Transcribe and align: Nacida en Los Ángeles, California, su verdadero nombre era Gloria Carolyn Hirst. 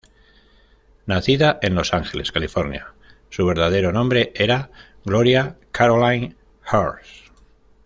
Nacida 1.05 1.59
en 1.61 1.75
Los 1.75 1.93
Ángeles, 1.93 2.31
California, 2.31 2.95
su 3.29 3.45
verdadero 3.45 3.91
nombre 3.91 4.31
era 4.33 4.71
Gloria 5.05 5.57
Carolyn 5.71 6.35
Hirst. 6.65 7.29